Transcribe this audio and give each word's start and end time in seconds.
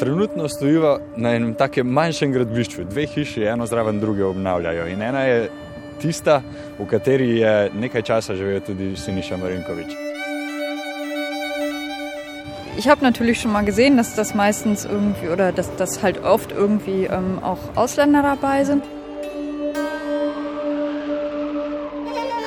Trenutno 0.00 0.48
stojiva 0.48 0.98
na 1.16 1.34
enem 1.36 1.50
takem 1.54 1.88
manjšem 1.92 2.32
gradbišču, 2.32 2.86
dve 2.88 3.02
hiši, 3.06 3.42
eno 3.52 3.66
zraven 3.68 3.98
druge 4.00 4.24
obnavljajo. 4.24 4.86
In 4.88 5.02
ena 5.02 5.24
je 5.28 5.50
tista, 6.00 6.38
v 6.78 6.86
kateri 6.88 7.34
je 7.36 7.50
nekaj 7.76 8.02
časa 8.08 8.36
živel 8.36 8.62
tudi 8.64 8.94
Siniša 8.96 9.36
Marinkovič. 9.36 9.92
Ich 12.78 12.88
habe 12.88 13.04
natürlich 13.04 13.40
schon 13.42 13.52
mal 13.52 13.64
gesehen, 13.64 13.98
dass 13.98 14.14
das 14.14 14.34
meistens 14.34 14.86
irgendwie 14.86 15.28
oder 15.28 15.52
dass 15.52 15.68
das 15.76 16.02
halt 16.02 16.24
oft 16.24 16.50
irgendwie 16.52 17.04
ähm, 17.04 17.38
auch 17.42 17.58
Ausländer 17.74 18.22
dabei 18.22 18.64
sind. 18.64 18.84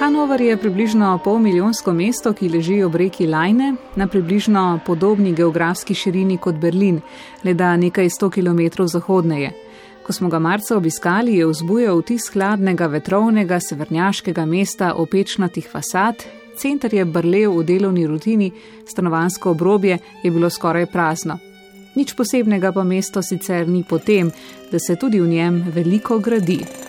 Hanover 0.03 0.41
je 0.41 0.57
približno 0.57 1.19
polmilijonsko 1.23 1.93
mesto, 1.93 2.33
ki 2.33 2.49
leži 2.49 2.81
ob 2.83 2.95
reki 2.95 3.27
Lajne, 3.27 3.75
na 3.95 4.07
približno 4.07 4.79
podobni 4.85 5.31
geografski 5.33 5.95
širini 5.95 6.37
kot 6.37 6.55
Berlin, 6.55 6.99
le 7.43 7.53
da 7.53 7.77
nekaj 7.77 8.09
sto 8.09 8.29
km 8.29 8.59
zahodneje. 8.85 9.53
Ko 10.03 10.13
smo 10.13 10.29
ga 10.29 10.39
marca 10.39 10.75
obiskali, 10.77 11.37
je 11.37 11.47
vzbujal 11.47 12.01
vtis 12.01 12.27
hladnega, 12.33 12.87
vetrovnega, 12.87 13.59
severnjaškega 13.59 14.45
mesta, 14.45 14.93
opečnatih 14.93 15.71
fasad, 15.71 16.27
center 16.57 16.93
je 16.93 17.05
brlev 17.05 17.55
v 17.57 17.63
delovni 17.63 18.07
rutini, 18.07 18.51
stanovansko 18.85 19.51
obrobje 19.51 19.99
je 20.23 20.31
bilo 20.31 20.49
skoraj 20.49 20.85
prazno. 20.91 21.39
Nič 21.95 22.11
posebnega 22.13 22.71
pa 22.71 22.83
mesto 22.83 23.21
sicer 23.21 23.69
ni 23.69 23.85
potem, 23.89 24.31
da 24.71 24.79
se 24.79 24.95
tudi 24.95 25.21
v 25.21 25.27
njem 25.27 25.63
veliko 25.71 26.19
gradi. 26.19 26.82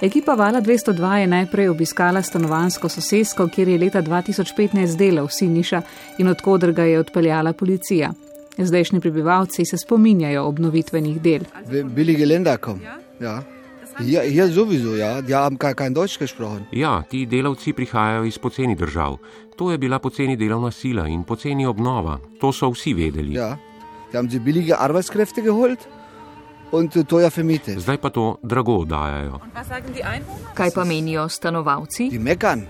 Ekipa 0.00 0.34
Vala 0.34 0.60
202 0.60 1.14
je 1.14 1.26
najprej 1.26 1.68
obiskala 1.68 2.22
stanovansko 2.22 2.88
sosesko, 2.88 3.48
kjer 3.48 3.68
je 3.68 3.78
leta 3.78 4.02
2015 4.02 4.96
delal 4.96 5.28
Siniša 5.28 5.82
in 6.18 6.28
odkudr 6.28 6.72
ga 6.72 6.84
je 6.84 6.98
odpeljala 7.00 7.52
policija. 7.52 8.12
Zdajšnji 8.58 9.00
prebivalci 9.00 9.64
se 9.64 9.78
spominjajo 9.78 10.44
obnovitvenih 10.44 11.20
del. 11.22 11.44
Bili 11.84 12.14
gelendakom. 12.14 12.80
Ja. 13.20 13.42
Ja, 14.00 14.22
ja, 14.22 14.44
sowieso, 14.52 14.96
ja. 14.96 15.22
Die 15.22 15.34
haben 15.34 15.56
gar 15.58 15.74
kein 15.74 15.94
Deutsch 15.94 16.20
gesprochen. 16.20 16.66
Ja, 16.72 17.02
ti 17.10 17.26
delavci 17.26 17.72
prihajajo 17.72 18.24
iz 18.24 18.38
poceni 18.38 18.74
držav. 18.76 19.16
To 19.56 19.70
je 19.72 19.78
bila 19.78 19.98
poceni 19.98 20.36
delovna 20.36 20.70
sila 20.70 21.08
in 21.08 21.24
poceni 21.24 21.66
obnova. 21.66 22.18
To 22.40 22.52
so 22.52 22.70
vsi 22.70 22.94
vedeli. 22.94 23.32
Ja. 23.34 23.56
Die 24.12 24.18
haben 24.18 24.30
sie 24.30 24.40
billige 24.40 24.76
Arbeitskräfte 24.76 25.42
geholt 25.42 25.88
und 26.72 27.08
teuer 27.08 27.30
vermietet. 27.30 27.80
Zdaj 27.80 27.98
pa 27.98 28.10
to 28.10 28.38
drago 28.42 28.84
dajajo. 28.84 29.40
Kaj 30.54 30.70
pa 30.74 30.84
menijo 30.84 31.28
stanovalci? 31.28 32.10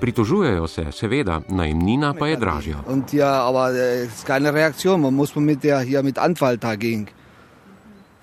Pritožujejo 0.00 0.66
se, 0.66 0.92
seveda, 0.92 1.40
najemnina 1.48 2.14
pa 2.14 2.26
je 2.26 2.36
dražja. 2.36 2.76
Und 2.88 3.14
ja, 3.14 3.48
aber 3.48 3.74
es 3.74 4.14
ist 4.14 4.26
keine 4.26 4.52
Reaktion. 4.52 5.00
Man 5.00 5.14
muss 5.14 5.36
mit 5.36 5.62
der 5.62 5.80
hier 5.80 6.02
mit 6.02 6.18
Anwalt 6.18 6.64
dagegen. 6.64 7.06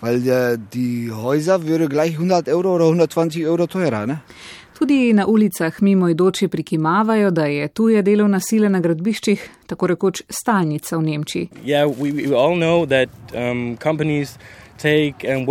Weil 0.02 0.28
äh, 0.28 0.58
die 0.74 1.12
Häuser 1.12 1.66
würde 1.66 1.88
gleich 1.88 2.14
100 2.14 2.50
Euro 2.50 2.76
oder 2.76 2.86
120 2.86 3.46
Euro 3.48 3.68
teurer, 3.68 4.06
ne? 4.06 4.22
Tudi 4.80 5.14
na 5.14 5.28
ulicah 5.28 5.82
mimoidoči 5.82 6.48
prikimavajo, 6.48 7.32
da 7.32 7.46
je 7.46 7.68
tuje 7.68 8.02
delovna 8.02 8.40
sila 8.40 8.70
na 8.70 8.80
gradbiščih 8.80 9.50
tako 9.68 9.88
rekoč 9.88 10.24
stalnica 10.30 10.98
v 10.98 11.02
Nemčiji. 11.02 11.50
Yeah, 11.64 11.88
we, 11.88 12.12
we 12.12 12.36
um, 15.38 15.46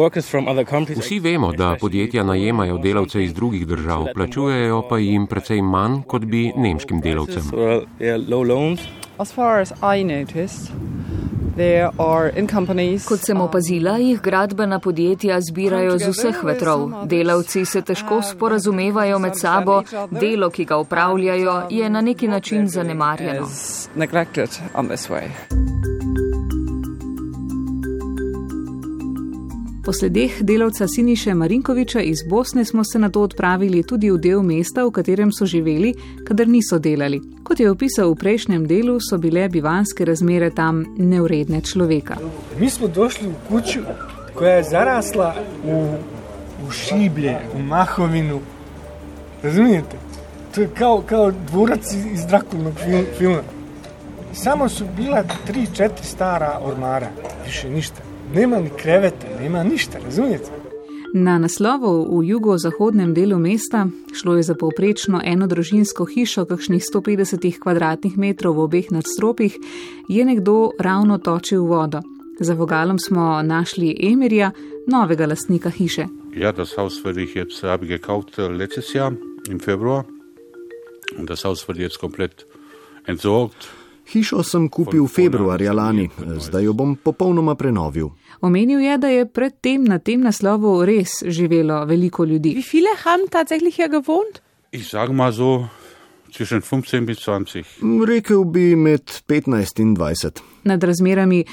Vsi 0.96 1.18
vemo, 1.18 1.52
da 1.52 1.76
podjetja 1.80 2.24
najemajo 2.24 2.78
delavce 2.78 3.24
iz 3.24 3.34
drugih 3.34 3.66
držav, 3.66 4.06
plačujejo 4.14 4.82
pa 4.88 4.98
jim 4.98 5.26
precej 5.26 5.62
manj 5.62 6.02
kot 6.06 6.24
bi 6.24 6.52
nemškim 6.56 7.00
delavcem. 7.00 7.42
Kot 13.08 13.20
sem 13.26 13.40
opazila, 13.40 13.96
jih 13.98 14.20
gradbena 14.20 14.78
podjetja 14.78 15.40
zbirajo 15.40 15.98
z 15.98 16.08
vseh 16.08 16.44
vetrov. 16.44 17.06
Delavci 17.06 17.64
se 17.64 17.82
težko 17.82 18.22
sporazumevajo 18.22 19.18
med 19.18 19.38
sabo, 19.38 19.82
delo, 20.10 20.50
ki 20.50 20.64
ga 20.64 20.76
upravljajo, 20.76 21.62
je 21.70 21.90
na 21.90 22.00
neki 22.00 22.28
način 22.28 22.68
zanemarjeno. 22.68 23.48
Po 29.84 29.92
sledeh 29.92 30.42
delavca 30.42 30.88
Siniše 30.88 31.34
Marinkoviča 31.34 32.00
iz 32.00 32.18
Bosne 32.28 32.64
smo 32.64 32.84
se 32.84 32.98
na 32.98 33.10
to 33.10 33.22
odpravili 33.22 33.82
tudi 33.82 34.10
v 34.10 34.18
del 34.18 34.42
mesta, 34.42 34.84
v 34.84 34.90
katerem 34.90 35.32
so 35.32 35.46
živeli, 35.46 35.94
kadar 36.26 36.48
niso 36.48 36.78
delali. 36.78 37.18
Kot 37.42 37.60
je 37.60 37.70
opisal 37.70 38.12
v 38.12 38.18
prejšnjem 38.20 38.66
delu, 38.66 39.00
so 39.02 39.18
bile 39.18 39.48
bivanske 39.48 40.04
razmere 40.04 40.50
tam 40.54 40.84
neuredne 40.98 41.60
človeka. 41.60 42.14
Mi 42.60 42.70
smo 42.70 42.88
došli 42.88 43.28
v 43.28 43.34
kuču, 43.48 43.80
koja 44.34 44.54
je 44.60 44.68
zarasla 44.70 45.34
v, 45.64 45.80
v 46.62 46.70
šiblje, 46.70 47.34
v 47.54 47.64
mahovinu. 47.66 48.38
Razumete? 49.42 49.98
To 50.54 50.60
je 50.60 50.70
kao, 50.78 51.02
kao 51.02 51.32
dvorac 51.50 51.92
iz 52.12 52.26
Drakulnog 52.26 52.78
filma. 53.18 53.42
Samo 54.32 54.68
su 54.68 54.86
bila 54.96 55.24
tri, 55.46 55.66
četiri 55.74 56.06
stara 56.06 56.60
ormara, 56.62 57.10
više 57.46 57.70
ništa 57.70 58.11
nema 58.34 58.60
ni 58.60 58.70
krevete, 58.82 59.26
nema 59.40 59.64
ništa, 59.64 59.98
razumete? 60.04 60.50
Na 61.14 61.38
naslovu 61.38 62.18
v 62.18 62.24
jugozahodnem 62.24 63.14
delu 63.14 63.38
mesta 63.38 63.86
šlo 64.14 64.36
je 64.36 64.42
za 64.42 64.54
povprečno 64.54 65.20
enodružinsko 65.24 66.04
hišo, 66.04 66.44
kakšnih 66.44 66.82
150 66.94 67.58
kvadratnih 67.60 68.16
metrov 68.18 68.56
v 68.56 68.64
obeh 68.64 68.88
nadstropjih, 68.90 69.58
je 70.08 70.24
nekdo 70.24 70.70
ravno 70.78 71.18
točil 71.18 71.64
vodo. 71.64 72.00
Za 72.40 72.54
vogalom 72.54 72.98
smo 72.98 73.42
našli 73.42 73.96
Emirja, 74.00 74.50
novega 74.86 75.26
lastnika 75.26 75.70
hiše. 75.70 76.06
Ja, 76.34 76.52
das 76.52 76.76
Haus 76.78 77.04
werde 77.04 77.22
ich 77.22 77.36
jetzt, 77.36 77.62
habe 77.62 77.86
gekauft 77.86 78.38
letztes 78.38 78.94
Jahr 78.94 79.12
im 79.50 79.60
Februar. 79.60 80.04
Und 81.18 81.28
das 81.28 81.44
Haus 81.44 81.68
wird 81.68 81.78
jetzt 81.78 82.00
komplett 82.00 82.46
entsorgt. 83.06 83.68
Hišo 84.10 84.42
sem 84.42 84.68
kupil 84.68 85.06
februarja 85.08 85.72
lani, 85.72 86.08
zdaj 86.18 86.64
jo 86.64 86.72
bom 86.72 86.96
popolnoma 86.96 87.54
prenovil. 87.54 88.10
Omenil 88.40 88.80
je, 88.80 88.98
da 88.98 89.08
je 89.08 89.26
predtem 89.26 89.84
na 89.84 89.98
tem 89.98 90.20
naslovu 90.20 90.84
res 90.84 91.22
živelo 91.26 91.84
veliko 91.86 92.24
ljudi. 92.24 92.56
Rekel 98.08 98.44
bi 98.44 98.76
med 98.76 99.02
15 99.28 99.80
in 99.80 99.96
20. 99.96 100.40
Nad 100.64 100.84
razmerami 100.84 101.44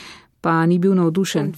pa 0.41 0.65
ni 0.65 0.79
bil 0.79 0.95
navdušen. 0.95 1.51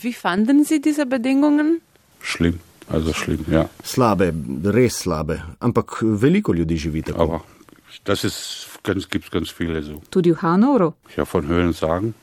Šlim, 2.21 2.59
also 2.89 3.13
šlim, 3.13 3.45
ja. 3.51 3.67
Slabe, 3.83 4.31
res 4.73 5.03
slabe, 5.03 5.39
ampak 5.59 5.99
veliko 6.01 6.53
ljudi 6.53 6.77
živi 6.77 7.01
tako. 7.01 7.41
Das 8.03 8.23
ist 8.23 8.67
ganz, 8.83 9.09
gibt's 9.09 9.31
ganz 9.31 9.49
viele 9.49 9.83
so. 9.83 10.01
Tudi 10.09 10.33
v 10.33 10.41
Hanovru? 10.41 10.93
Ja, 11.15 11.25
von 11.25 11.47
Hören 11.47 11.73
sagen, 11.73 12.13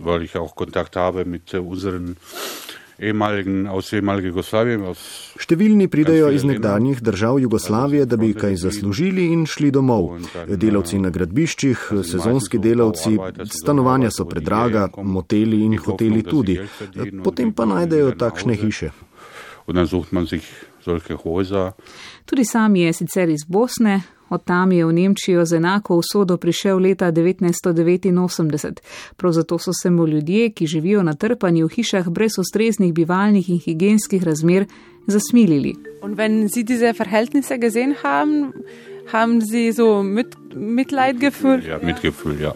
weil 0.00 0.22
ich 0.22 0.36
auch 0.36 0.54
Kontakt 0.54 0.96
habe 0.96 1.24
mit 1.24 1.52
unseren 1.54 2.16
ehemaligen, 3.02 3.66
aus 3.66 3.92
ehemaligen 3.92 4.28
Jugoslawien. 4.30 4.84
Aus 4.86 5.34
Številni 5.42 5.88
pridajo 5.90 6.30
iz 6.32 6.44
nekdanjih 6.46 7.02
držav 7.02 7.40
Jugoslavije, 7.42 8.06
da 8.06 8.16
bi 8.20 8.32
kaj 8.38 8.56
zaslužili 8.62 9.26
in 9.34 9.44
šli 9.46 9.72
domov. 9.74 10.12
Delavci 10.46 11.00
na 11.02 11.10
gradbiščih, 11.10 11.88
sezonski 12.06 12.60
delavci, 12.62 13.16
stanovanja 13.50 14.12
so 14.14 14.28
predraga, 14.30 14.86
moteli 15.02 15.64
in 15.66 15.76
hoteli 15.82 16.22
tudi. 16.22 16.60
Potem 17.24 17.52
pa 17.52 17.66
najdejo 17.68 18.14
takšne 18.18 18.58
hiše. 18.62 18.92
Tudi 22.26 22.44
sam 22.44 22.76
je 22.76 22.92
sicer 22.92 23.30
iz 23.30 23.44
Bosne, 23.46 24.00
Od 24.32 24.44
tam 24.44 24.72
je 24.72 24.86
v 24.86 24.92
Nemčijo 24.92 25.44
z 25.44 25.60
enako 25.60 25.96
usodo 25.96 26.36
prišel 26.36 26.78
leta 26.78 27.12
1989. 27.12 28.80
Prav 29.16 29.32
zato 29.32 29.58
so 29.58 29.72
se 29.82 29.90
mu 29.90 30.06
ljudje, 30.06 30.50
ki 30.50 30.66
živijo 30.66 31.02
na 31.02 31.14
trpanju 31.14 31.66
v 31.66 31.70
hišah 31.70 32.08
brez 32.08 32.38
ustreznih 32.38 32.94
bivalnih 32.94 33.50
in 33.50 33.58
higijenskih 33.58 34.24
razmer, 34.24 34.64
zasmilili. 35.06 35.74
Ja, 41.68 41.78
mitgefühl, 41.82 42.40
ja. 42.40 42.52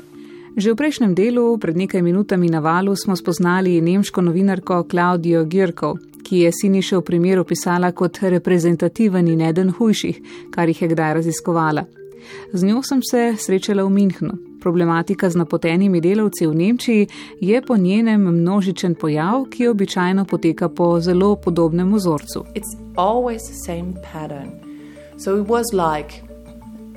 Že 0.57 0.73
v 0.73 0.77
prejšnjem 0.77 1.13
delu, 1.15 1.59
pred 1.59 1.77
nekaj 1.77 2.01
minutami 2.03 2.49
na 2.49 2.65
valu, 2.65 2.97
smo 2.97 3.17
spoznali 3.17 3.81
nemško 3.81 4.23
novinarko 4.25 4.87
Klaudijo 4.89 5.45
Girkov, 5.45 6.01
ki 6.27 6.39
je 6.43 6.51
Sinišev 6.53 7.05
primer 7.07 7.39
opisala 7.39 7.93
kot 7.93 8.19
reprezentativen 8.23 9.29
in 9.29 9.41
eden 9.41 9.71
hujših, 9.71 10.19
kar 10.51 10.69
jih 10.69 10.83
je 10.83 10.89
kdaj 10.89 11.15
raziskovala. 11.21 11.85
Z 12.53 12.67
njo 12.67 12.83
sem 12.83 13.01
se 13.11 13.35
srečala 13.39 13.85
v 13.85 13.91
Minhnu. 13.91 14.35
Problematika 14.61 15.31
z 15.31 15.39
napotenimi 15.39 16.01
delavci 16.01 16.47
v 16.47 16.55
Nemčiji 16.55 17.07
je 17.41 17.63
po 17.63 17.77
njenem 17.77 18.21
množičen 18.21 18.95
pojav, 18.95 19.45
ki 19.51 19.69
običajno 19.69 20.25
poteka 20.25 20.69
po 20.69 21.01
zelo 21.01 21.37
podobnem 21.37 21.95
vzorcu. 21.95 22.45
So 25.19 25.41
it 25.41 25.49
was 25.49 25.73
like 25.73 26.23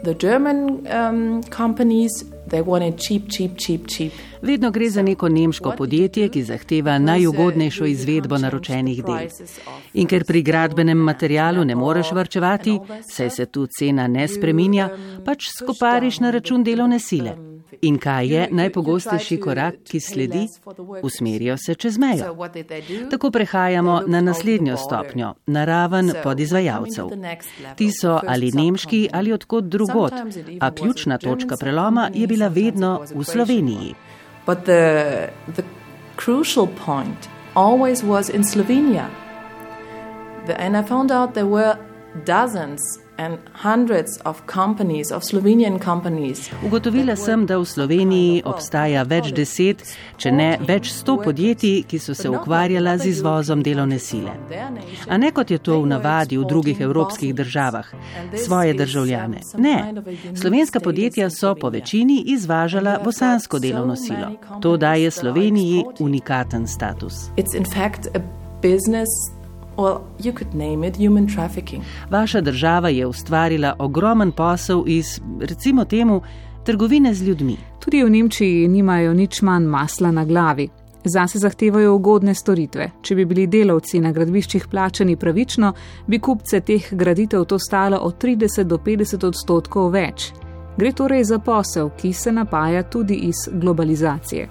the 0.03 0.13
German 0.13 0.87
um, 0.87 1.43
companies 1.43 2.11
Cheap, 2.49 3.29
cheap, 3.29 3.57
cheap, 3.57 3.87
cheap. 3.87 4.11
Vedno 4.41 4.71
gre 4.71 4.89
za 4.89 5.01
neko 5.01 5.29
nemško 5.29 5.73
podjetje, 5.77 6.29
ki 6.29 6.43
zahteva 6.43 6.97
najugodnejšo 6.99 7.85
izvedbo 7.85 8.37
naročenih 8.37 9.03
del. 9.03 9.27
In 9.93 10.07
ker 10.07 10.25
pri 10.25 10.41
gradbenem 10.41 10.97
materialu 10.97 11.65
ne 11.65 11.75
moreš 11.75 12.11
vrčevati, 12.11 12.79
saj 13.11 13.29
se 13.29 13.45
tu 13.45 13.67
cena 13.79 14.07
ne 14.07 14.27
spreminja, 14.27 14.89
pač 15.25 15.51
skopariš 15.57 16.19
na 16.19 16.31
račun 16.31 16.63
delovne 16.63 16.99
sile. 16.99 17.35
In 17.81 17.97
kaj 17.97 18.27
je 18.27 18.47
najpogostejši 18.51 19.39
korak, 19.39 19.75
ki 19.87 19.99
sledi? 19.99 20.47
Usmerijo 21.03 21.57
se 21.57 21.75
čez 21.75 21.97
mejo. 21.97 22.35
Tako 23.11 23.31
prehajamo 23.31 24.01
na 24.07 24.21
naslednjo 24.21 24.77
stopnjo, 24.77 25.33
na 25.47 25.65
raven 25.65 26.11
podizvajalcev. 26.23 27.09
Ti 27.75 27.89
so 28.01 28.19
ali 28.27 28.51
nemški 28.51 29.09
ali 29.13 29.33
odkot 29.33 29.63
drugot, 29.63 30.13
a 30.59 30.71
ključna 30.75 31.17
točka 31.17 31.55
preloma 31.59 32.09
je 32.13 32.27
bila 32.27 32.38
vedno 32.47 33.03
v 33.03 33.23
Sloveniji. 33.23 33.95
And 40.57 40.77
I 40.77 40.81
found 40.81 41.11
out 41.11 41.33
there 41.33 41.45
were 41.45 41.77
dozens 42.25 42.81
Ugotovila 46.65 47.15
sem, 47.15 47.45
da 47.45 47.57
v 47.59 47.65
Sloveniji 47.65 48.41
obstaja 48.47 49.03
več 49.03 49.33
deset, 49.35 49.83
če 50.17 50.31
ne 50.31 50.47
več 50.63 50.87
sto 50.93 51.17
podjetij, 51.19 51.83
ki 51.83 51.99
so 51.99 52.15
se 52.15 52.29
ukvarjala 52.31 52.95
z 52.97 53.09
izvozom 53.11 53.63
delovne 53.63 53.99
sile. 53.99 54.31
A 55.09 55.17
ne 55.17 55.31
kot 55.35 55.51
je 55.51 55.59
to 55.59 55.81
v 55.81 55.89
navadi 55.91 56.39
v 56.39 56.47
drugih 56.47 56.79
evropskih 56.81 57.35
državah, 57.35 57.91
svoje 58.39 58.73
državljane. 58.73 59.43
Ne, 59.57 59.75
slovenska 60.35 60.79
podjetja 60.79 61.29
so 61.29 61.55
po 61.59 61.69
večini 61.69 62.21
izvažala 62.35 62.99
bosansko 63.03 63.59
delovno 63.59 63.95
silo. 63.95 64.31
To 64.61 64.77
daje 64.77 65.11
Sloveniji 65.11 65.83
unikaten 65.99 66.67
status. 66.67 67.27
Vaša 72.09 72.41
država 72.41 72.89
je 72.89 73.07
ustvarila 73.07 73.75
ogromen 73.79 74.31
posel 74.31 74.83
iz, 74.87 75.19
recimo 75.39 75.85
temu, 75.85 76.21
trgovine 76.65 77.13
z 77.13 77.23
ljudmi. 77.23 77.57
Tudi 77.79 78.03
v 78.03 78.09
Nemčiji 78.09 78.67
nimajo 78.67 79.13
nič 79.13 79.41
manj 79.41 79.65
masla 79.65 80.11
na 80.11 80.25
glavi. 80.25 80.69
Zase 81.03 81.39
zahtevajo 81.39 81.95
ugodne 81.95 82.35
storitve. 82.35 82.89
Če 83.01 83.15
bi 83.15 83.25
bili 83.25 83.47
delavci 83.47 83.99
na 83.99 84.11
gradbiščih 84.11 84.67
plačani 84.67 85.15
pravično, 85.15 85.73
bi 86.07 86.19
kupce 86.19 86.59
teh 86.59 86.91
graditev 86.91 87.45
to 87.45 87.59
stalo 87.59 87.97
od 87.97 88.23
30 88.23 88.63
do 88.63 88.77
50 88.77 89.25
odstotkov 89.27 89.91
več. 89.91 90.33
Gre 90.77 90.91
torej 90.91 91.23
za 91.23 91.39
posel, 91.39 91.89
ki 91.97 92.13
se 92.13 92.31
napaja 92.31 92.83
tudi 92.83 93.15
iz 93.15 93.47
globalizacije. 93.51 94.49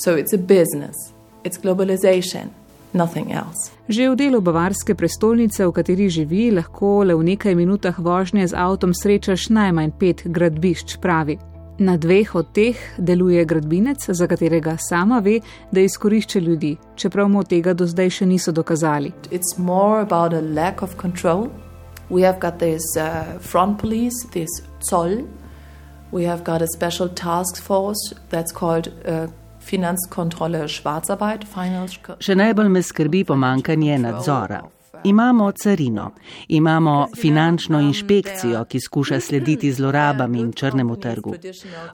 So 0.00 0.16
it's 0.16 0.32
a 0.32 0.38
business, 0.38 0.96
it's 1.44 1.58
globalization, 1.58 2.48
nothing 2.94 3.32
else. 3.32 3.68
Že 3.88 4.10
v 4.10 4.16
delu 4.16 4.40
bavarske 4.40 4.96
prestolnice, 4.96 5.60
v 5.60 5.72
kateri 5.76 6.08
živi, 6.08 6.48
lahko 6.48 7.04
le 7.04 7.12
v 7.12 7.36
nekaj 7.36 7.52
minutah 7.52 7.92
vožnje 8.00 8.48
z 8.48 8.56
avtom 8.56 8.96
srečaš 8.96 9.52
najmanj 9.52 9.92
pet 10.00 10.24
gradbišč, 10.24 10.96
pravi. 11.04 11.36
Na 11.84 12.00
dveh 12.00 12.32
od 12.32 12.48
teh 12.48 12.80
deluje 12.96 13.44
gradbinec, 13.44 14.00
za 14.00 14.24
katerega 14.24 14.80
sama 14.80 15.20
ve, 15.20 15.44
da 15.68 15.84
izkorišča 15.84 16.40
ljudi, 16.40 16.78
čeprav 16.96 17.28
mu 17.28 17.44
tega 17.44 17.76
do 17.76 17.84
zdaj 17.84 18.08
še 18.08 18.26
niso 18.26 18.56
dokazali. 18.56 19.12
We 22.10 22.22
have 22.22 22.40
got 22.40 22.58
this 22.58 22.82
uh, 22.96 23.38
front 23.38 23.78
police, 23.78 24.26
this 24.32 24.50
Zoll. 24.82 25.28
We 26.10 26.24
have 26.24 26.42
got 26.42 26.60
a 26.60 26.66
special 26.66 27.08
task 27.08 27.62
force 27.62 28.14
that's 28.30 28.50
called 28.50 28.88
uh, 29.06 29.28
Finanzkontrolle 29.70 30.66
Schwarzarbeit. 30.68 31.46
Še 32.18 32.34
najbolj 32.34 32.68
me 32.74 32.82
skrbi 32.82 33.24
pomankanje 33.28 33.98
nadzora. 34.02 34.60
Imamo 35.04 35.52
carino, 35.52 36.10
imamo 36.48 37.06
finančno 37.16 37.80
inšpekcijo, 37.80 38.64
ki 38.68 38.80
skuša 38.80 39.20
slediti 39.20 39.70
zlorabam 39.72 40.34
in 40.34 40.50
črnemu 40.52 40.96
trgu. 41.00 41.34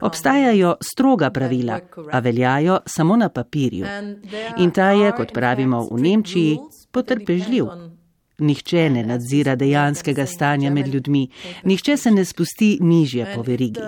Obstajajo 0.01 0.75
stroga 0.83 1.31
pravila, 1.31 1.79
a 2.13 2.19
veljajo 2.19 2.81
samo 2.87 3.17
na 3.17 3.29
papirju. 3.29 3.87
In 4.59 4.71
ta 4.71 4.91
je, 4.91 5.13
kot 5.13 5.33
pravimo 5.33 5.85
v 5.91 6.01
Nemčiji, 6.01 6.59
potrpežljiv. 6.91 7.71
Nihče 8.39 8.91
ne 8.91 9.03
nadzira 9.03 9.55
dejanskega 9.57 10.27
stanja 10.27 10.71
med 10.71 10.87
ljudmi, 10.87 11.29
nihče 11.65 11.97
se 11.97 12.11
ne 12.11 12.25
spusti 12.25 12.79
nižje 12.81 13.33
po 13.35 13.43
verigi. 13.43 13.81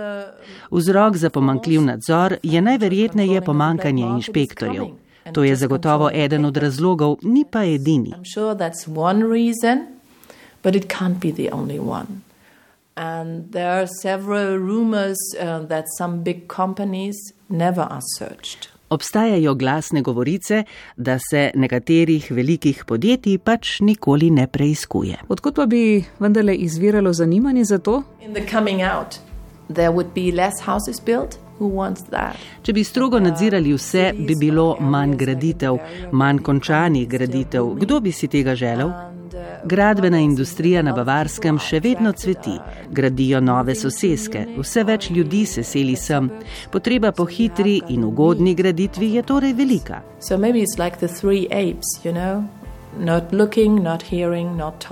Vzrok 0.70 1.16
za 1.16 1.30
pomankljiv 1.30 1.82
nadzor 1.82 2.36
je 2.42 2.62
najverjetneje 2.62 3.40
pomankanje 3.44 4.02
inšpektorjev. 4.02 4.86
To 5.32 5.44
je 5.44 5.56
zagotovo 5.56 6.10
eden 6.14 6.44
od 6.44 6.56
razlogov, 6.56 7.16
ni 7.22 7.44
pa 7.50 7.64
edini. 7.64 8.12
And 12.96 13.52
there 13.52 13.70
are 13.70 13.86
several 14.02 14.58
rumors 14.58 15.18
uh, 15.40 15.66
that 15.68 15.84
some 15.98 16.24
big 16.24 16.48
companies 16.48 17.14
never 17.48 17.82
are 17.82 18.02
searched. 18.18 18.77
Obstajajo 18.90 19.54
glasne 19.54 20.02
govorice, 20.02 20.64
da 20.96 21.18
se 21.30 21.50
nekaterih 21.54 22.30
velikih 22.30 22.84
podjetij 22.86 23.38
pač 23.38 23.80
nikoli 23.80 24.30
ne 24.30 24.46
preizkuje. 24.46 25.16
Odkot 25.28 25.54
pa 25.54 25.66
bi 25.66 26.04
vendarle 26.18 26.54
izviralo 26.54 27.12
zanimanje 27.12 27.64
za 27.64 27.78
to? 27.78 28.02
Če 32.62 32.72
bi 32.72 32.84
strogo 32.84 33.20
nadzirali 33.20 33.74
vse, 33.74 34.12
bi 34.18 34.36
bilo 34.40 34.76
manj 34.80 35.16
graditev, 35.16 35.78
manj 36.12 36.38
končanih 36.38 37.08
graditev. 37.08 37.74
Kdo 37.82 38.00
bi 38.00 38.12
si 38.12 38.28
tega 38.28 38.54
želel? 38.54 39.17
Gradbena 39.64 40.18
industrija 40.18 40.82
na 40.82 40.92
Bavarskem 40.92 41.58
še 41.58 41.80
vedno 41.80 42.12
cveti, 42.12 42.54
gradijo 42.90 43.40
nove 43.40 43.74
soseske, 43.74 44.44
vse 44.58 44.84
več 44.84 45.10
ljudi 45.10 45.44
se 45.46 45.62
seli 45.62 45.96
sem. 45.96 46.30
Potreba 46.70 47.12
po 47.12 47.26
hitri 47.26 47.80
in 47.88 48.04
ugodni 48.04 48.54
graditvi 48.54 49.14
je 49.14 49.22
torej 49.22 49.52
velika. 49.52 50.02
Not 52.98 53.32
looking, 53.32 53.82
not 53.82 54.02
hearing, 54.02 54.56
not 54.56 54.84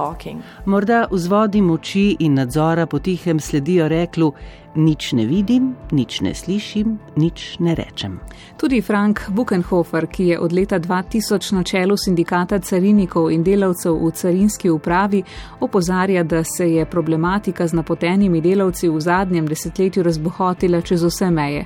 Morda 0.67 1.07
vzvodi 1.11 1.63
moči 1.63 2.17
in 2.21 2.35
nadzora 2.35 2.87
potihem 2.87 3.41
sledijo 3.41 3.89
reklu: 3.89 4.33
Nič 4.77 5.13
ne 5.13 5.25
vidim, 5.27 5.71
nič 5.91 6.21
ne 6.21 6.35
slišim, 6.35 6.99
nič 7.17 7.57
ne 7.65 7.75
rečem. 7.75 8.19
Tudi 8.61 8.83
Frank 8.83 9.21
Buchenhofer, 9.29 10.07
ki 10.07 10.27
je 10.27 10.41
od 10.41 10.53
leta 10.53 10.79
2000 10.79 11.53
na 11.53 11.63
čelu 11.63 11.97
sindikata 11.97 12.59
carinikov 12.59 13.31
in 13.33 13.43
delavcev 13.43 13.97
v 13.97 14.11
carinski 14.13 14.71
upravi, 14.71 15.23
opozarja, 15.61 16.23
da 16.23 16.45
se 16.45 16.69
je 16.73 16.85
problematika 16.85 17.67
z 17.67 17.73
napotenimi 17.73 18.41
delavci 18.41 18.89
v 18.89 19.01
zadnjem 19.01 19.49
desetletju 19.49 20.03
razbohotila 20.03 20.81
čez 20.81 21.05
vse 21.05 21.31
meje. 21.31 21.65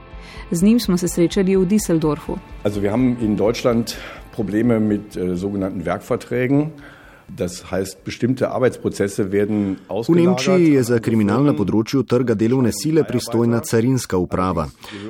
Z 0.51 0.63
njim 0.63 0.81
smo 0.81 0.97
se 0.97 1.09
srečali 1.09 1.57
v 1.57 1.67
Düsseldorfu. 1.67 2.39
Also, 2.65 2.81
Probleme 4.33 4.81
mit 4.81 5.17
äh, 5.17 5.37
sogenannten 5.37 5.85
Werkverträgen. 5.85 6.71
Das 7.37 7.71
heißt, 7.71 8.05
bestimmte 8.05 8.51
Arbeitsprozesse 8.51 9.33
werden 9.33 9.77
V 9.89 10.15
Nemčiji 10.15 10.73
je 10.75 10.83
za 10.83 10.99
kriminal 10.99 11.45
na 11.45 11.53
področju 11.57 12.03
trga 12.09 12.35
delovne 12.35 12.73
sile 12.75 13.05
pristojna 13.07 13.61
carinska 13.65 14.19
uprava. 14.19 14.67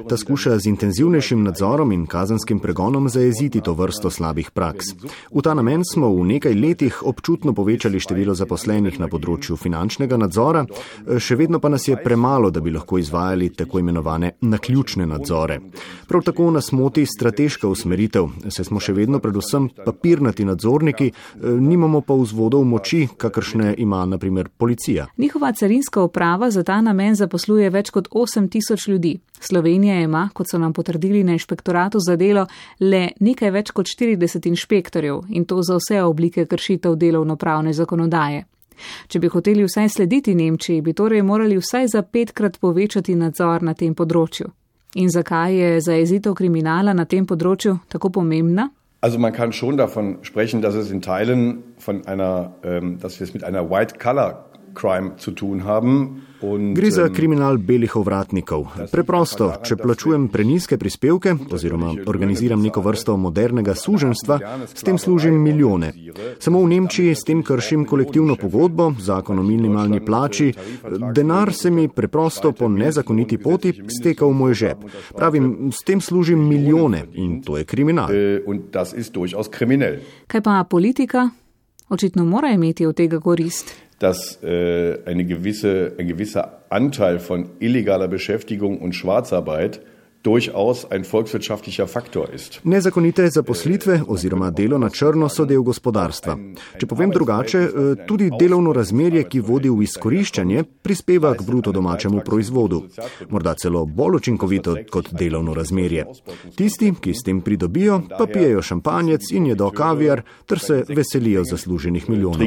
Ta 0.08 0.18
skuša 0.20 0.58
z 0.58 0.68
intenzivnejšim 0.70 1.42
nadzorom 1.44 1.92
in 1.92 2.06
kazenskim 2.10 2.60
pregonom 2.60 3.08
zajeziti 3.08 3.62
to 3.64 3.74
vrsto 3.74 4.10
slabih 4.10 4.50
praks. 4.50 4.92
V 5.30 5.42
ta 5.42 5.54
namen 5.54 5.84
smo 5.86 6.10
v 6.12 6.26
nekaj 6.34 6.54
letih 6.54 7.00
občutno 7.06 7.54
povečali 7.56 8.00
število 8.02 8.34
zaposlenih 8.34 9.00
na 9.00 9.08
področju 9.08 9.56
finančnega 9.56 10.18
nadzora, 10.20 10.66
še 11.18 11.38
vedno 11.40 11.60
pa 11.60 11.72
nas 11.72 11.88
je 11.88 11.96
premalo, 11.96 12.50
da 12.50 12.60
bi 12.60 12.74
lahko 12.74 12.98
izvajali 13.00 13.50
tako 13.56 13.80
imenovane 13.80 14.34
naključne 14.40 15.06
nadzore. 15.06 15.60
Prav 16.08 16.26
tako 16.26 16.50
nas 16.50 16.72
moti 16.72 17.06
strateška 17.06 17.68
usmeritev, 17.70 18.28
saj 18.48 18.68
smo 18.68 18.80
še 18.82 18.92
vedno 18.92 19.22
predvsem 19.22 19.70
papirnati 19.84 20.44
nadzorniki, 20.44 21.10
nimamo 21.40 22.02
pa 22.10 22.16
vzvodov 22.18 22.64
moči, 22.66 23.06
kakršne 23.16 23.74
ima 23.78 24.06
naprimer 24.06 24.48
policija. 24.48 25.06
Njihova 25.16 25.52
carinska 25.52 26.02
uprava 26.02 26.50
za 26.50 26.62
ta 26.62 26.80
namen 26.80 27.14
zaposluje 27.14 27.70
več 27.70 27.90
kot 27.90 28.08
8000 28.10 28.88
ljudi. 28.88 29.20
Slovenija 29.40 30.00
ima, 30.00 30.28
kot 30.34 30.50
so 30.50 30.58
nam 30.58 30.72
potrdili 30.72 31.22
na 31.24 31.32
inšpektoratu 31.32 32.00
za 32.02 32.16
delo, 32.16 32.46
le 32.80 33.08
nekaj 33.20 33.50
več 33.50 33.70
kot 33.70 33.86
40 33.86 34.48
inšpektorjev 34.48 35.20
in 35.28 35.44
to 35.44 35.62
za 35.62 35.76
vse 35.78 36.02
oblike 36.02 36.46
kršitev 36.46 36.96
delovno-pravne 36.96 37.72
zakonodaje. 37.72 38.42
Če 39.06 39.22
bi 39.22 39.30
hoteli 39.30 39.62
vsaj 39.68 39.88
slediti 39.88 40.34
Nemčiji, 40.34 40.82
bi 40.82 40.92
torej 40.92 41.22
morali 41.22 41.62
vsaj 41.62 41.92
za 41.94 42.02
petkrat 42.02 42.58
povečati 42.58 43.14
nadzor 43.14 43.62
na 43.62 43.74
tem 43.74 43.94
področju. 43.94 44.50
In 44.98 45.14
zakaj 45.14 45.54
je 45.54 45.80
zajezitev 45.80 46.34
kriminala 46.34 46.90
na 46.92 47.06
tem 47.06 47.22
področju 47.26 47.78
tako 47.88 48.10
pomembna? 48.10 48.66
Also 49.00 49.18
man 49.18 49.32
kann 49.32 49.52
schon 49.52 49.78
davon 49.78 50.18
sprechen, 50.22 50.60
dass 50.60 50.74
es 50.74 50.90
in 50.90 51.00
Teilen 51.00 51.62
von 51.78 52.06
einer, 52.06 52.54
ähm, 52.62 52.98
dass 52.98 53.18
wir 53.18 53.24
es 53.24 53.32
mit 53.32 53.44
einer 53.44 53.70
White 53.70 53.98
Color 53.98 54.49
Crime 54.74 55.10
zu 55.18 55.32
tun 55.32 55.60
haben. 55.60 56.22
Und, 56.40 56.74
Gre 56.74 56.90
za 56.90 57.08
kriminal 57.08 57.58
belih 57.58 57.96
ovratnikov. 57.96 58.64
Preprosto, 58.92 59.50
če 59.60 59.76
plačujem 59.76 60.28
preniske 60.32 60.78
prispevke 60.80 61.34
oziroma 61.52 61.90
organiziram 62.08 62.62
neko 62.64 62.80
vrsto 62.80 63.16
modernega 63.20 63.74
suženstva, 63.76 64.38
s 64.64 64.80
tem 64.86 64.98
služim 64.98 65.36
milijone. 65.36 65.92
Samo 66.38 66.62
v 66.64 66.70
Nemčiji 66.72 67.14
s 67.14 67.26
tem 67.28 67.42
kršim 67.44 67.84
kolektivno 67.84 68.38
pogodbo, 68.40 68.94
zakon 68.98 69.38
o 69.38 69.44
minimalni 69.44 70.00
plači, 70.04 70.54
denar 71.12 71.52
se 71.52 71.70
mi 71.70 71.88
preprosto 71.88 72.52
po 72.52 72.68
nezakoniti 72.68 73.38
poti 73.38 73.74
steka 74.00 74.24
v 74.24 74.32
moj 74.32 74.54
žep. 74.54 74.88
Pravim, 75.16 75.68
s 75.72 75.84
tem 75.84 76.00
služim 76.00 76.40
milijone 76.48 77.04
in 77.12 77.42
to 77.42 77.60
je 77.60 77.68
kriminal. 77.68 78.08
Kaj 80.26 80.40
pa 80.40 80.64
politika? 80.64 81.28
Očitno 81.90 82.24
mora 82.24 82.48
imeti 82.48 82.86
od 82.86 82.96
tega 82.96 83.20
korist. 83.20 83.89
Dass 84.00 84.42
äh, 84.42 84.98
eine 85.04 85.24
gewisse, 85.26 85.92
ein 85.98 86.08
gewisser 86.08 86.62
Anteil 86.70 87.20
von 87.20 87.50
illegaler 87.60 88.08
Beschäftigung 88.08 88.80
und 88.80 88.94
Schwarzarbeit 88.94 89.80
durchaus 90.22 90.90
ein 90.90 91.04
volkswirtschaftlicher 91.04 91.86
Faktor 91.86 92.28
ist. 92.34 92.60
Nezakonite 92.64 93.30
zaposlitve 93.30 94.02
oziroma 94.06 94.50
delo 94.50 94.78
na 94.78 94.90
črno 94.90 95.28
so 95.28 95.44
del 95.44 95.62
gospodarstva. 95.62 96.36
Če 96.78 96.86
povem 96.86 97.10
drugače, 97.10 97.58
eh, 97.58 97.70
tudi 98.06 98.30
delovno 98.38 98.72
razmerje, 98.72 99.24
ki 99.28 99.40
vodi 99.40 99.68
v 99.68 99.82
izkoriščanje, 99.82 100.64
prispeva 100.82 101.34
k 101.34 101.42
bruto 101.42 101.72
domačemu 101.72 102.20
proizvodu. 102.24 102.82
Morda 103.28 103.54
celo 103.54 103.86
bolj 103.86 104.16
učinkovito 104.16 104.76
kot 104.90 105.12
delovno 105.12 105.54
razmerje. 105.54 106.04
Tisti, 106.56 106.92
ki 107.00 107.14
s 107.14 107.22
tem 107.24 107.40
pridobijo, 107.40 108.02
pa 108.18 108.26
pijejo 108.26 108.62
šampanjec 108.62 109.32
in 109.32 109.46
jedo 109.46 109.70
kaviar, 109.70 110.22
ter 110.46 110.58
se 110.58 110.84
veselijo 110.88 111.44
zasluženih 111.44 112.08
milijonov. 112.08 112.40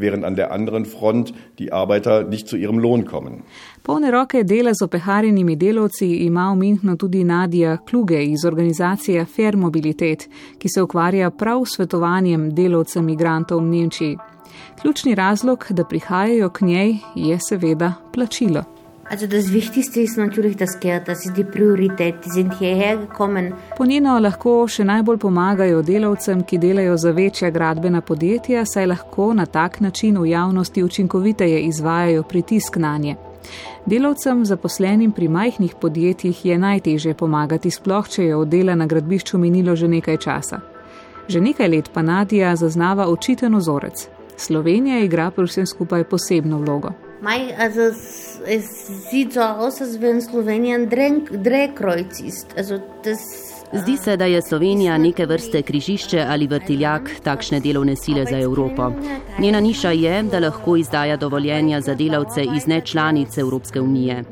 Während 0.00 0.24
an 0.24 0.34
der 0.34 0.52
anderen 0.52 0.84
Front 0.84 1.32
die 1.58 1.72
Arbeiter 1.72 2.24
nicht 2.24 2.48
zu 2.48 2.56
ihrem 2.56 2.78
Lohn 2.78 3.04
kommen. 3.04 3.42
Polne 3.82 4.12
roke 4.12 4.44
dela 4.44 4.74
z 4.74 4.82
opeharjenimi 4.82 5.56
delavci 5.56 6.06
ima 6.26 6.52
v 6.52 6.56
Minhnu 6.56 6.96
tudi 6.96 7.24
Nadija 7.24 7.76
Kluge 7.76 8.24
iz 8.24 8.44
organizacije 8.44 9.24
Fair 9.24 9.56
Mobilitet, 9.56 10.28
ki 10.58 10.68
se 10.68 10.82
ukvarja 10.82 11.30
prav 11.30 11.64
s 11.64 11.76
svetovanjem 11.76 12.54
delavcem 12.54 13.04
migrantov 13.04 13.60
v 13.60 13.64
Nemčiji. 13.64 14.16
Ključni 14.80 15.14
razlog, 15.14 15.66
da 15.70 15.84
prihajajo 15.84 16.50
k 16.50 16.60
njej, 16.60 16.96
je 17.14 17.38
seveda 17.40 17.92
plačilo. 18.12 18.77
Also 19.10 19.26
das 19.26 19.52
Wichtigste 19.52 20.00
ist 20.00 20.18
natürlich 20.18 20.56
das 20.56 20.80
Geld, 20.80 21.08
das 21.08 21.24
ist 21.24 21.34
die 21.34 21.44
Priorität. 21.44 22.16
Die 22.26 22.30
sind 22.30 22.52
hierher 22.58 22.96
gekommen. 22.98 23.54
Po 23.76 23.86
njeno 23.86 24.18
lahko 24.20 24.66
še 24.68 24.84
najbolj 24.84 25.18
pomagajo 25.22 25.80
delavcem, 25.82 26.42
ki 26.44 26.58
delajo 26.58 26.96
za 26.96 27.14
večja 27.16 27.48
gradbena 27.50 28.02
podjetja, 28.04 28.66
saj 28.66 28.86
lahko 28.86 29.30
na 29.34 29.46
tak 29.46 29.80
način 29.80 30.18
v 30.18 30.26
javnosti 30.28 30.84
učinkoviteje 30.84 31.60
izvajajo 31.60 32.22
pritisk 32.22 32.76
na 32.76 32.98
nje. 32.98 33.16
Delavcem 33.86 34.44
zaposlenim 34.44 35.12
pri 35.12 35.28
majhnih 35.28 35.74
podjetjih 35.80 36.44
je 36.44 36.58
najtežje 36.58 37.14
pomagati, 37.14 37.70
sploh 37.70 38.08
če 38.08 38.24
je 38.24 38.36
od 38.36 38.48
dela 38.48 38.74
na 38.74 38.86
gradbišču 38.86 39.38
minilo 39.38 39.76
že 39.76 39.88
nekaj 39.88 40.16
časa. 40.16 40.60
Že 41.28 41.40
nekaj 41.40 41.68
let 41.68 41.90
pa 41.94 42.02
Nadija 42.02 42.56
zaznava 42.56 43.08
očiten 43.08 43.54
ozorec. 43.54 44.08
Slovenija 44.36 45.00
igra 45.00 45.30
pri 45.30 45.48
vsem 45.48 45.66
skupaj 45.66 46.04
posebno 46.04 46.58
vlogo. 46.58 47.07
Maj, 47.20 47.52
also 47.58 47.80
es, 47.80 48.40
es 48.46 49.10
sieht 49.10 49.32
so 49.32 49.40
aus, 49.40 49.80
als 49.80 50.00
wenn 50.00 50.20
Slowenien 50.20 50.88
Drehkreuz 50.88 52.20
ist. 52.20 52.56
Also 52.56 52.80
das 53.02 53.57
Zdi 53.72 53.96
se, 53.96 54.16
da 54.16 54.24
je 54.24 54.42
Slovenija 54.42 54.98
neke 54.98 55.26
vrste 55.26 55.62
križišče 55.62 56.24
ali 56.28 56.46
vrtiljak 56.46 57.10
takšne 57.22 57.60
delovne 57.60 57.96
sile 57.96 58.24
za 58.30 58.38
Evropo. 58.38 58.92
Njena 59.38 59.60
niša 59.60 59.90
je, 59.90 60.22
da 60.22 60.38
lahko 60.38 60.76
izdaja 60.76 61.16
dovoljenja 61.16 61.80
za 61.80 61.94
delavce 61.94 62.44
iz 62.56 62.66
nečlanice 62.66 63.40
Evropske 63.40 63.80
unije. 63.80 64.24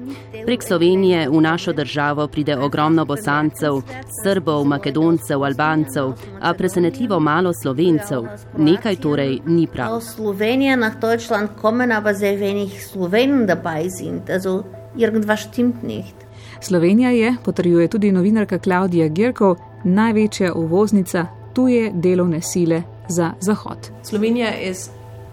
Prek 0.47 0.63
Slovenije 0.63 1.29
v 1.29 1.41
našo 1.41 1.73
državo 1.73 2.27
pride 2.27 2.57
ogromno 2.57 3.05
bosancev, 3.05 3.83
srbov, 4.23 4.65
makedoncev, 4.65 5.45
albancev, 5.45 6.13
a 6.41 6.55
presenetljivo 6.55 7.21
malo 7.21 7.53
slovencev. 7.53 8.25
Nekaj 8.59 8.97
torej 8.97 9.41
ni 9.47 9.67
prav. 9.67 10.01
Slovenija 10.01 10.77
na 10.77 10.91
Deutschland 11.01 11.49
kommen, 11.61 11.93
aber 11.93 12.15
sehr 12.15 12.39
wenig 12.41 12.71
Slovenen 12.93 13.47
dabei 13.47 13.91
sind. 13.91 14.31
Also 14.31 14.63
irgendwas 14.97 15.41
stimmt 15.41 15.83
nicht. 15.83 16.26
Slovenija 16.61 17.11
je, 17.11 17.37
potrjuje 17.45 17.89
tudi 17.89 18.13
novinarka 18.13 18.59
Klaudija 18.59 19.09
Girkov, 19.09 19.57
največja 19.85 20.53
uvoznica 20.55 21.27
tuje 21.55 21.91
delovne 21.95 22.43
sile 22.43 22.83
za 23.09 23.33
Zahod. 23.41 23.91
Slovenija 24.03 24.49
je 24.49 24.75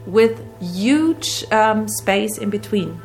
with 0.07 0.35
huge 0.59 1.45
um, 1.51 1.87
space 1.87 2.41
in 2.41 2.49
between. 2.49 2.99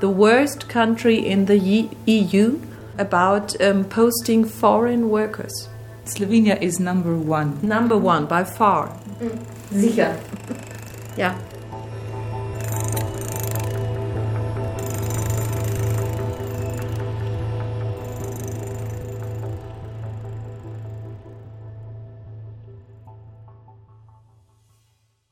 The 0.00 0.08
worst 0.08 0.68
country 0.72 1.16
in 1.16 1.46
the 1.46 1.88
EU 2.06 2.58
about 2.98 3.60
um, 3.60 3.84
posting 3.84 4.48
foreign 4.48 5.10
workers. 5.10 5.68
Slovenija 6.04 6.56
is 6.60 6.78
number 6.78 7.12
one. 7.12 7.52
Number 7.62 7.96
one 7.96 8.26
by 8.26 8.44
far. 8.44 8.88
Sicher. 9.72 10.16
Ja. 11.16 11.34